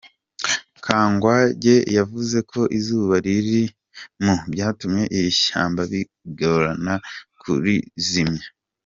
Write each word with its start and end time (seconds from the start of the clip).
Kangwagye 0.83 1.75
yavuze 1.97 2.37
ko 2.51 2.61
izuba 2.77 3.15
riri 3.25 3.63
mu 4.23 4.35
byatumye 4.51 5.03
iri 5.17 5.31
shyamba 5.41 5.81
bigorana 5.91 6.93
kurizimya. 7.41 8.47